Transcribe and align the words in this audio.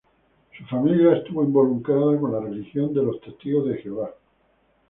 Su 0.57 0.65
familia 0.65 1.15
estuvo 1.17 1.43
involucrada 1.43 2.19
con 2.19 2.31
la 2.31 2.39
religión 2.39 2.91
de 2.91 3.03
los 3.03 3.21
Testigos 3.21 3.67
de 3.69 3.77
Jehová. 3.83 4.09